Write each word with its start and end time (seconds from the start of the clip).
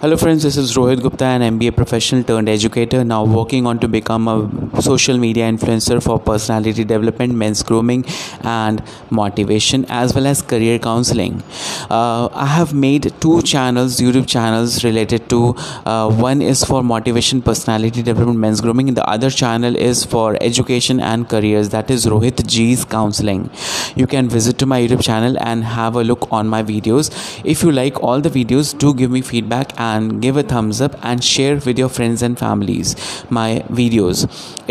Hello 0.00 0.14
friends, 0.14 0.42
this 0.42 0.58
is 0.58 0.76
Rohit 0.76 1.00
Gupta, 1.00 1.24
an 1.24 1.58
MBA 1.58 1.74
professional 1.74 2.22
turned 2.22 2.50
educator, 2.50 3.02
now 3.02 3.24
working 3.24 3.66
on 3.66 3.78
to 3.78 3.88
become 3.88 4.28
a 4.28 4.82
social 4.82 5.16
media 5.16 5.50
influencer 5.50 6.02
for 6.02 6.20
personality 6.20 6.84
development, 6.84 7.32
men's 7.32 7.62
grooming, 7.62 8.04
and 8.42 8.82
motivation, 9.08 9.86
as 9.88 10.14
well 10.14 10.26
as 10.26 10.42
career 10.42 10.78
counseling. 10.78 11.42
Uh, 11.88 12.28
I 12.30 12.44
have 12.44 12.74
made 12.74 13.10
two 13.22 13.40
channels, 13.40 13.96
YouTube 13.98 14.28
channels 14.28 14.84
related 14.84 15.30
to 15.30 15.54
uh, 15.86 16.10
one 16.10 16.42
is 16.42 16.62
for 16.62 16.82
motivation, 16.82 17.40
personality 17.40 18.02
development, 18.02 18.38
men's 18.38 18.60
grooming, 18.60 18.88
and 18.88 18.98
the 18.98 19.08
other 19.08 19.30
channel 19.30 19.74
is 19.74 20.04
for 20.04 20.36
education 20.42 21.00
and 21.00 21.26
careers. 21.26 21.70
That 21.70 21.90
is 21.90 22.04
Rohit 22.04 22.46
G's 22.46 22.84
counseling. 22.84 23.48
You 23.94 24.06
can 24.06 24.28
visit 24.28 24.58
to 24.58 24.66
my 24.66 24.78
YouTube 24.78 25.02
channel 25.02 25.38
and 25.40 25.64
have 25.64 25.96
a 25.96 26.04
look 26.04 26.30
on 26.30 26.48
my 26.48 26.62
videos. 26.62 27.10
If 27.46 27.62
you 27.62 27.72
like 27.72 28.02
all 28.02 28.20
the 28.20 28.28
videos, 28.28 28.76
do 28.76 28.92
give 28.92 29.10
me 29.10 29.22
feedback 29.22 29.72
and 29.88 30.20
give 30.22 30.36
a 30.36 30.42
thumbs 30.42 30.80
up 30.80 30.98
and 31.02 31.24
share 31.32 31.56
with 31.68 31.78
your 31.78 31.88
friends 31.98 32.22
and 32.22 32.38
families 32.38 32.96
my 33.38 33.48
videos 33.80 34.26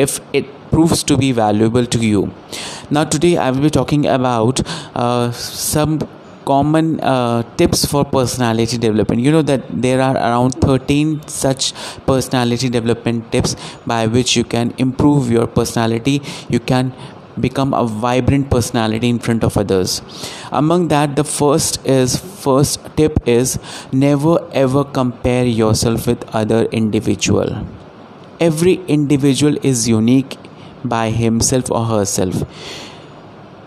if 0.06 0.20
it 0.42 0.52
proves 0.72 1.04
to 1.04 1.18
be 1.18 1.32
valuable 1.32 1.86
to 1.86 2.00
you. 2.06 2.22
Now 2.90 3.04
today 3.16 3.38
i 3.38 3.50
will 3.52 3.66
be 3.70 3.74
talking 3.80 4.06
about 4.06 4.62
uh, 4.96 5.32
some 5.32 6.00
common 6.46 7.00
uh, 7.02 7.44
tips 7.58 7.86
for 7.86 8.06
personality 8.06 8.78
development. 8.78 9.22
You 9.22 9.32
know 9.32 9.42
that 9.42 9.64
there 9.70 10.02
are 10.02 10.16
around 10.16 10.62
13 10.62 11.28
such 11.28 11.74
personality 12.06 12.70
development 12.70 13.32
tips 13.32 13.56
by 13.86 14.06
which 14.08 14.36
you 14.36 14.44
can 14.44 14.74
improve 14.78 15.32
your 15.32 15.48
personality. 15.48 16.22
You 16.50 16.60
can 16.60 16.94
become 17.40 17.74
a 17.74 17.86
vibrant 17.86 18.50
personality 18.50 19.10
in 19.10 19.20
front 19.20 19.44
of 19.44 19.58
others. 19.58 20.02
Among 20.52 20.88
that 20.90 21.16
the 21.16 21.24
first 21.24 21.86
is 21.86 22.18
first 22.18 22.80
tip 22.96 23.28
is 23.28 23.60
never 23.92 24.38
ever 24.54 24.84
compare 24.84 25.46
yourself 25.46 26.08
with 26.08 26.24
other 26.36 26.64
individual. 26.66 27.66
Every 28.40 28.76
individual 28.88 29.58
is 29.64 29.88
unique 29.88 30.38
by 30.84 31.10
himself 31.10 31.72
or 31.72 31.86
herself. 31.86 32.44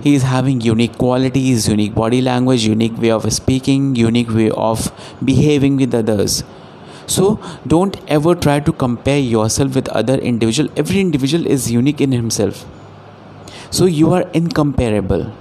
He 0.01 0.15
is 0.15 0.23
having 0.23 0.61
unique 0.61 0.97
qualities 0.97 1.69
unique 1.69 1.95
body 1.95 2.21
language 2.21 2.65
unique 2.65 2.97
way 2.99 3.11
of 3.11 3.33
speaking 3.33 3.97
unique 3.97 4.31
way 4.31 4.51
of 4.51 4.93
behaving 5.25 5.77
with 5.77 5.95
others. 5.95 6.45
So 7.07 7.41
don't 7.67 7.97
ever 8.07 8.35
try 8.35 8.61
to 8.61 8.73
compare 8.73 9.19
yourself 9.19 9.75
with 9.75 9.89
other 9.89 10.17
individual. 10.17 10.69
Every 10.77 11.01
individual 11.01 11.47
is 11.47 11.73
unique 11.73 12.03
in 12.03 12.13
himself 12.13 12.67
so 13.71 13.85
you 13.85 14.13
are 14.13 14.23
incomparable. 14.33 15.33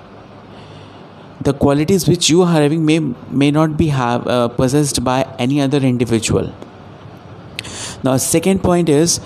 The 1.42 1.54
qualities 1.54 2.08
which 2.08 2.30
you 2.30 2.42
are 2.42 2.52
having 2.52 2.86
may 2.86 3.00
may 3.32 3.52
not 3.52 3.78
be 3.78 3.88
have 3.88 4.28
uh, 4.28 4.48
possessed 4.48 5.04
by 5.04 5.18
any 5.38 5.62
other 5.62 5.78
individual. 5.78 6.54
Now 8.04 8.18
second 8.18 8.64
point 8.64 8.90
is 8.90 9.20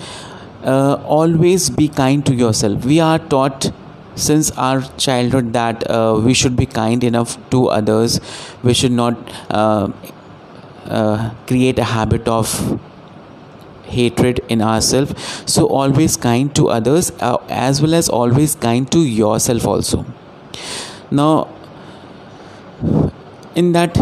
uh, 0.64 0.94
always 1.04 1.70
be 1.70 1.88
kind 1.88 2.24
to 2.26 2.34
yourself. 2.34 2.84
We 2.84 3.00
are 3.00 3.18
taught 3.18 3.72
since 4.14 4.50
our 4.52 4.82
childhood 4.98 5.52
that 5.54 5.88
uh, 5.90 6.20
we 6.22 6.34
should 6.34 6.56
be 6.56 6.66
kind 6.66 7.02
enough 7.02 7.36
to 7.50 7.68
others. 7.68 8.20
We 8.62 8.74
should 8.74 8.92
not 8.92 9.16
uh, 9.50 9.90
uh, 10.86 11.30
create 11.46 11.78
a 11.78 11.84
habit 11.84 12.28
of 12.28 12.80
hatred 13.96 14.40
in 14.48 14.62
ourselves 14.62 15.14
so 15.54 15.66
always 15.66 16.16
kind 16.16 16.54
to 16.56 16.68
others 16.68 17.10
uh, 17.20 17.36
as 17.48 17.80
well 17.82 17.94
as 17.94 18.08
always 18.08 18.54
kind 18.54 18.90
to 18.92 19.00
yourself 19.00 19.66
also. 19.66 20.04
Now 21.10 21.48
in 23.54 23.72
that 23.72 23.98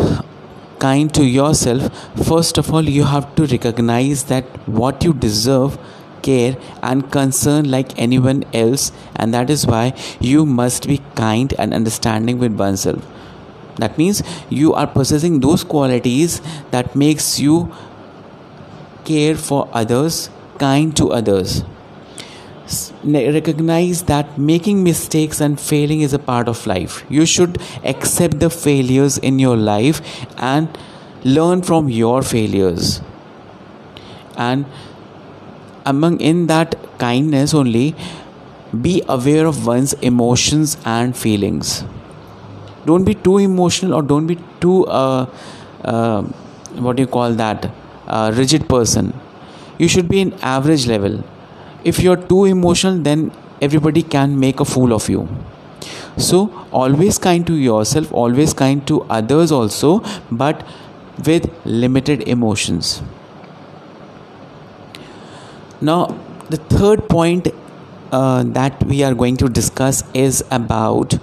kind 0.79 1.13
to 1.15 1.25
yourself 1.25 1.89
first 2.27 2.59
of 2.59 2.73
all 2.73 2.89
you 2.99 3.05
have 3.05 3.35
to 3.39 3.47
recognize 3.47 4.25
that 4.35 4.45
what 4.81 5.05
you 5.05 5.13
deserve 5.13 5.79
care 6.23 6.57
and 6.83 7.11
concern 7.11 7.71
like 7.71 7.99
anyone 7.99 8.45
else 8.53 8.93
and 9.17 9.35
that 9.35 9.51
is 9.51 9.67
why 9.67 9.93
you 10.21 10.45
must 10.47 10.87
be 10.87 11.01
kind 11.15 11.55
and 11.59 11.75
understanding 11.75 12.39
with 12.39 12.53
oneself. 12.59 13.07
That 13.77 13.97
means 13.97 14.23
you 14.51 14.75
are 14.75 14.87
possessing 14.87 15.41
those 15.41 15.65
qualities 15.65 16.41
that 16.71 16.95
makes 16.95 17.41
you 17.41 17.73
care 19.11 19.35
for 19.35 19.69
others, 19.73 20.31
kind 20.59 20.97
to 20.97 21.11
others. 21.21 21.63
Recognize 23.05 24.03
that 24.05 24.39
making 24.39 24.85
mistakes 24.85 25.41
and 25.41 25.59
failing 25.59 26.03
is 26.03 26.13
a 26.13 26.19
part 26.19 26.49
of 26.49 26.67
life. 26.67 27.05
You 27.09 27.27
should 27.27 27.59
accept 27.85 28.39
the 28.41 28.51
failures 28.51 29.19
in 29.19 29.39
your 29.39 29.57
life 29.57 30.01
and 30.37 30.79
learn 31.25 31.63
from 31.63 31.89
your 31.89 32.23
failures. 32.23 33.01
And 34.37 34.67
among 35.85 36.21
in 36.21 36.47
that 36.47 36.77
kindness 36.99 37.55
only, 37.55 37.95
be 38.81 39.03
aware 39.09 39.47
of 39.47 39.67
one's 39.67 39.95
emotions 39.95 40.77
and 40.85 41.17
feelings. 41.17 41.85
Don't 42.87 43.05
be 43.05 43.15
too 43.15 43.39
emotional 43.39 43.95
or 43.95 44.03
don't 44.03 44.27
be 44.27 44.39
too 44.61 44.87
uh, 44.87 45.27
uh, 45.85 46.23
what 46.87 46.97
do 46.97 47.03
you 47.03 47.07
call 47.07 47.33
that 47.35 47.71
uh, 48.11 48.33
rigid 48.37 48.69
person 48.69 49.13
you 49.81 49.89
should 49.89 50.09
be 50.09 50.21
in 50.21 50.35
average 50.43 50.87
level. 50.87 51.25
If 51.85 52.01
you're 52.01 52.23
too 52.33 52.45
emotional 52.45 52.99
then 52.99 53.33
everybody 53.63 54.03
can 54.03 54.39
make 54.39 54.61
a 54.61 54.65
fool 54.65 54.93
of 54.93 55.09
you. 55.09 55.29
So 56.17 56.41
always 56.71 57.19
kind 57.19 57.47
to 57.47 57.55
yourself 57.55 58.13
always 58.13 58.53
kind 58.53 58.87
to 58.89 59.03
others 59.19 59.51
also 59.51 60.03
but 60.31 60.67
with 61.27 61.49
limited 61.65 62.27
emotions. 62.29 63.03
Now 65.81 66.19
the 66.51 66.59
third 66.59 67.09
point 67.09 67.49
uh, 68.13 68.43
that 68.59 68.85
we 68.85 69.03
are 69.03 69.15
going 69.15 69.39
to 69.39 69.49
discuss 69.49 70.03
is 70.13 70.45
about 70.51 71.15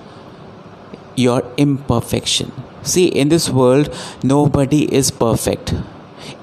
your 1.16 1.44
imperfection. 1.58 2.52
See 2.81 3.06
in 3.06 3.30
this 3.30 3.50
world 3.50 3.94
nobody 4.24 4.81
is 5.02 5.12
perfect 5.12 5.76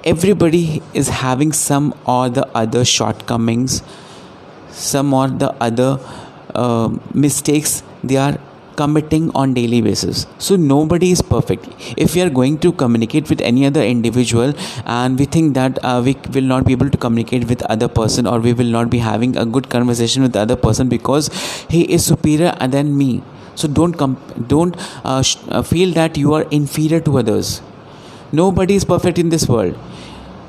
everybody 0.04 0.82
is 0.92 1.08
having 1.08 1.52
some 1.52 1.94
or 2.06 2.28
the 2.28 2.46
other 2.56 2.84
shortcomings 2.84 3.82
some 4.70 5.14
or 5.14 5.28
the 5.28 5.54
other 5.60 5.98
uh, 6.54 6.88
mistakes 7.12 7.82
they 8.02 8.16
are 8.16 8.38
committing 8.76 9.30
on 9.36 9.54
daily 9.54 9.80
basis. 9.80 10.26
So 10.38 10.56
nobody 10.56 11.12
is 11.12 11.22
perfect. 11.22 11.68
If 11.96 12.14
we 12.14 12.22
are 12.22 12.30
going 12.30 12.58
to 12.58 12.72
communicate 12.72 13.30
with 13.30 13.40
any 13.40 13.66
other 13.66 13.82
individual 13.82 14.52
and 14.84 15.18
we 15.18 15.26
think 15.26 15.54
that 15.54 15.78
uh, 15.84 16.02
we 16.04 16.16
will 16.32 16.42
not 16.42 16.66
be 16.66 16.72
able 16.72 16.90
to 16.90 16.98
communicate 16.98 17.48
with 17.48 17.62
other 17.62 17.88
person 17.88 18.26
or 18.26 18.40
we 18.40 18.52
will 18.52 18.72
not 18.78 18.90
be 18.90 18.98
having 18.98 19.36
a 19.36 19.46
good 19.46 19.68
conversation 19.70 20.22
with 20.22 20.32
the 20.32 20.40
other 20.40 20.56
person 20.56 20.88
because 20.88 21.30
he 21.70 21.82
is 21.82 22.04
superior 22.04 22.52
than 22.68 22.96
me. 22.96 23.22
So 23.54 23.68
don't 23.68 23.94
com- 23.94 24.20
don't 24.48 24.76
uh, 25.04 25.22
sh- 25.22 25.36
uh, 25.48 25.62
feel 25.62 25.92
that 25.92 26.16
you 26.16 26.34
are 26.34 26.42
inferior 26.50 27.00
to 27.00 27.18
others 27.18 27.62
nobody 28.34 28.74
is 28.74 28.84
perfect 28.84 29.18
in 29.18 29.28
this 29.28 29.48
world. 29.48 29.78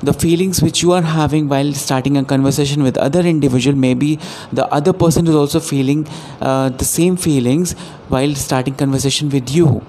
The 0.02 0.12
feelings 0.12 0.62
which 0.62 0.82
you 0.82 0.92
are 0.92 1.02
having 1.02 1.48
while 1.48 1.72
starting 1.72 2.16
a 2.18 2.24
conversation 2.24 2.82
with 2.82 2.98
other 2.98 3.20
individual 3.20 3.76
maybe 3.76 4.18
the 4.52 4.66
other 4.66 4.92
person 4.92 5.26
is 5.26 5.34
also 5.34 5.58
feeling 5.58 6.06
uh, 6.40 6.68
the 6.68 6.84
same 6.84 7.16
feelings 7.16 7.72
while 8.08 8.34
starting 8.34 8.74
conversation 8.74 9.30
with 9.30 9.50
you. 9.50 9.82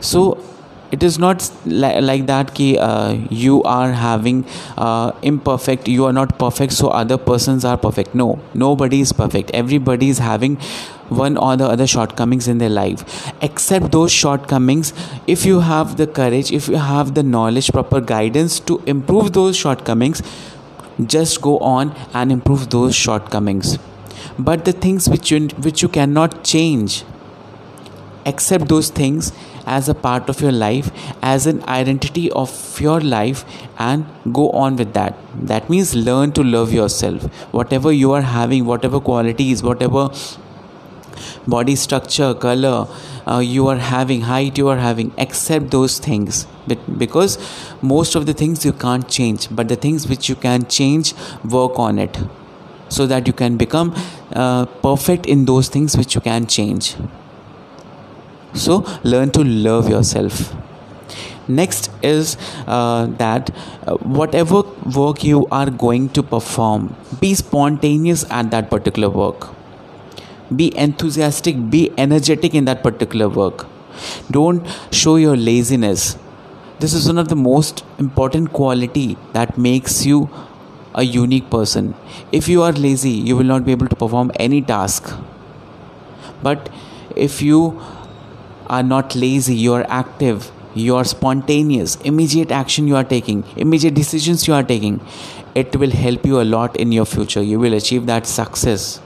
So 0.00 0.38
it 0.92 1.02
is 1.02 1.18
not 1.18 1.50
li- 1.64 2.00
like 2.06 2.26
that 2.30 2.54
ki 2.54 2.68
uh, 2.86 3.12
you 3.42 3.62
are 3.74 3.92
having 4.00 4.40
uh, 4.76 5.12
imperfect 5.30 5.88
you 5.88 6.08
are 6.08 6.12
not 6.18 6.38
perfect 6.42 6.74
so 6.78 6.88
other 7.02 7.18
persons 7.28 7.64
are 7.64 7.76
perfect. 7.84 8.14
No 8.14 8.26
nobody 8.54 9.00
is 9.00 9.12
perfect. 9.20 9.52
Everybody 9.62 10.08
is 10.14 10.18
having 10.18 10.56
one 11.20 11.36
or 11.36 11.56
the 11.62 11.66
other 11.66 11.86
shortcomings 11.86 12.48
in 12.48 12.58
their 12.58 12.74
life. 12.78 13.04
Accept 13.48 13.92
those 13.92 14.12
shortcomings 14.12 14.92
if 15.26 15.46
you 15.46 15.60
have 15.60 15.96
the 16.02 16.06
courage 16.06 16.52
if 16.60 16.68
you 16.68 16.82
have 16.88 17.14
the 17.14 17.22
knowledge 17.22 17.70
proper 17.78 18.00
guidance 18.12 18.58
to 18.72 18.82
improve 18.96 19.32
those 19.38 19.56
shortcomings 19.56 20.22
just 21.14 21.40
go 21.40 21.58
on 21.58 21.94
and 22.12 22.30
improve 22.30 22.68
those 22.70 22.94
shortcomings. 22.94 23.78
But 24.38 24.66
the 24.66 24.72
things 24.72 25.08
which 25.08 25.30
you 25.30 25.40
which 25.68 25.82
you 25.82 25.88
cannot 25.88 26.38
change 26.52 27.02
accept 28.26 28.68
those 28.68 28.88
things 29.00 29.32
as 29.66 29.88
a 29.88 29.94
part 29.94 30.28
of 30.28 30.40
your 30.40 30.52
life 30.52 30.90
as 31.22 31.46
an 31.46 31.62
identity 31.64 32.30
of 32.32 32.80
your 32.80 33.00
life 33.00 33.44
and 33.78 34.06
go 34.32 34.50
on 34.50 34.76
with 34.76 34.92
that. 34.94 35.16
That 35.34 35.68
means 35.70 35.94
learn 35.94 36.32
to 36.32 36.42
love 36.42 36.72
yourself. 36.72 37.24
Whatever 37.52 37.92
you 37.92 38.12
are 38.12 38.22
having 38.22 38.66
whatever 38.66 39.00
qualities 39.00 39.62
whatever 39.62 40.10
body 41.46 41.76
structure 41.76 42.34
color 42.34 42.86
uh, 43.26 43.38
you 43.38 43.68
are 43.68 43.76
having 43.76 44.22
height 44.22 44.58
you 44.58 44.68
are 44.68 44.78
having 44.78 45.12
accept 45.18 45.70
those 45.70 45.98
things. 45.98 46.46
Because 46.98 47.38
most 47.82 48.14
of 48.14 48.26
the 48.26 48.34
things 48.34 48.64
you 48.64 48.72
can't 48.72 49.08
change 49.08 49.48
but 49.50 49.68
the 49.68 49.76
things 49.76 50.08
which 50.08 50.28
you 50.28 50.34
can 50.34 50.66
change 50.66 51.14
work 51.44 51.78
on 51.78 51.98
it. 51.98 52.18
So 52.88 53.06
that 53.06 53.26
you 53.26 53.32
can 53.32 53.56
become 53.56 53.94
uh, 54.34 54.66
perfect 54.66 55.24
in 55.24 55.46
those 55.46 55.68
things 55.70 55.96
which 55.96 56.14
you 56.14 56.20
can 56.20 56.46
change 56.46 56.94
so 58.54 58.84
learn 59.02 59.30
to 59.30 59.44
love 59.44 59.88
yourself. 59.88 60.54
Next 61.48 61.90
is 62.02 62.36
uh, 62.66 63.06
that 63.18 63.50
uh, 63.86 63.96
whatever 63.96 64.62
work 64.96 65.24
you 65.24 65.46
are 65.50 65.70
going 65.70 66.08
to 66.10 66.22
perform 66.22 66.94
be 67.20 67.34
spontaneous 67.34 68.24
at 68.30 68.50
that 68.52 68.70
particular 68.70 69.10
work. 69.10 69.48
Be 70.54 70.76
enthusiastic 70.76 71.70
be 71.70 71.92
energetic 71.98 72.54
in 72.54 72.64
that 72.66 72.82
particular 72.82 73.28
work. 73.28 73.66
Don't 74.30 74.66
show 74.90 75.16
your 75.16 75.36
laziness. 75.36 76.16
This 76.78 76.94
is 76.94 77.06
one 77.06 77.18
of 77.18 77.28
the 77.28 77.36
most 77.36 77.84
important 77.98 78.52
quality 78.52 79.16
that 79.32 79.58
makes 79.58 80.04
you 80.06 80.30
a 80.94 81.02
unique 81.02 81.48
person. 81.50 81.94
If 82.30 82.48
you 82.48 82.62
are 82.62 82.72
lazy 82.72 83.10
you 83.10 83.36
will 83.36 83.44
not 83.44 83.64
be 83.64 83.72
able 83.72 83.88
to 83.88 83.96
perform 83.96 84.30
any 84.36 84.62
task. 84.62 85.12
But 86.42 86.68
if 87.16 87.42
you 87.42 87.80
are 88.68 88.82
not 88.82 89.14
lazy 89.14 89.54
you 89.54 89.74
are 89.74 89.86
active. 89.88 90.50
You 90.74 90.96
are 90.96 91.04
spontaneous. 91.04 91.96
Immediate 91.96 92.50
action 92.50 92.88
you 92.88 92.96
are 92.96 93.04
taking 93.04 93.44
immediate 93.56 93.94
decisions 93.94 94.46
you 94.48 94.54
are 94.54 94.62
taking 94.62 95.00
it 95.54 95.76
will 95.76 95.90
help 95.90 96.24
you 96.24 96.40
a 96.40 96.44
lot 96.44 96.76
in 96.76 96.92
your 96.92 97.04
future. 97.04 97.42
You 97.42 97.58
will 97.60 97.74
achieve 97.74 98.06
that 98.06 98.26
success. 98.26 99.00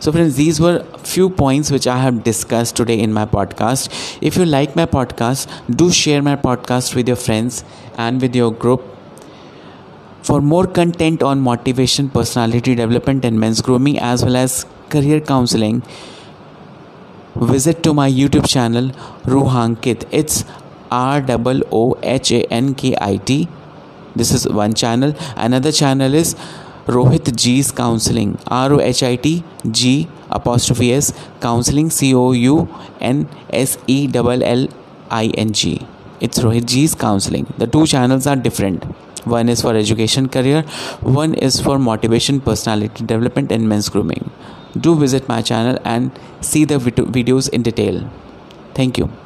So 0.00 0.12
friends 0.12 0.36
these 0.36 0.60
were 0.60 0.84
few 1.10 1.28
points 1.30 1.70
which 1.70 1.86
i 1.86 1.96
have 1.98 2.22
discussed 2.24 2.76
today 2.76 2.98
in 3.00 3.12
my 3.12 3.24
podcast. 3.24 3.90
If 4.20 4.36
you 4.36 4.44
like 4.44 4.76
my 4.76 4.86
podcast 4.86 5.76
do 5.82 5.90
share 5.90 6.22
my 6.22 6.36
podcast 6.36 6.94
with 6.94 7.08
your 7.08 7.16
friends 7.16 7.64
and 7.96 8.20
with 8.20 8.36
your 8.36 8.52
group. 8.52 8.82
For 10.22 10.40
more 10.40 10.66
content 10.66 11.22
on 11.22 11.40
motivation 11.40 12.08
personality 12.08 12.74
development 12.74 13.24
and 13.24 13.40
men's 13.40 13.60
grooming 13.60 13.98
as 13.98 14.24
well 14.24 14.36
as 14.36 14.66
career 14.88 15.20
counseling 15.20 15.82
visit 17.36 17.82
to 17.82 17.94
my 17.94 18.10
youtube 18.10 18.48
channel 18.48 18.90
roohankit. 19.24 20.04
It's 20.10 20.44
r 20.90 21.24
o 21.70 21.96
h 22.02 22.32
a 22.32 22.40
n 22.50 22.74
k 22.74 22.94
i 22.96 23.16
t. 23.16 23.48
This 24.14 24.32
is 24.32 24.46
one 24.46 24.74
channel. 24.74 25.14
Another 25.36 25.72
channel 25.72 26.14
is 26.14 26.36
rohit 26.86 27.34
g's 27.34 27.70
counseling. 27.72 28.38
R 28.46 28.72
o 28.74 28.80
h 28.80 29.02
i 29.02 29.16
t 29.16 29.42
g 29.70 30.08
apostrophe 30.30 30.92
s 30.92 31.12
counseling 31.40 31.88
c 31.90 32.14
o 32.14 32.32
u 32.32 32.68
n 33.00 33.26
s 33.50 33.78
e 33.86 34.08
l 34.12 34.42
l 34.42 34.68
i 35.08 35.26
n 35.46 35.52
g. 35.52 35.80
It's 36.20 36.38
rohit 36.44 36.66
g's 36.66 36.94
counseling. 36.94 37.46
The 37.58 37.66
two 37.66 37.86
channels 37.86 38.26
are 38.26 38.36
different. 38.36 38.84
One 39.24 39.48
is 39.48 39.62
for 39.62 39.74
education 39.76 40.28
career 40.28 40.64
one 41.00 41.34
is 41.34 41.60
for 41.60 41.78
motivation 41.78 42.40
personality 42.40 43.04
development 43.04 43.52
and 43.52 43.68
men's 43.68 43.88
grooming 43.88 44.30
do 44.78 44.94
visit 44.96 45.28
my 45.28 45.42
channel 45.42 45.78
and 45.84 46.10
see 46.40 46.64
the 46.64 46.76
videos 46.76 47.48
in 47.48 47.62
detail. 47.62 48.08
Thank 48.74 48.98
you 48.98 49.21